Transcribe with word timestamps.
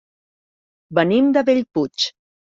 Venim 0.99 1.27
de 1.39 1.43
Bellpuig. 1.49 2.07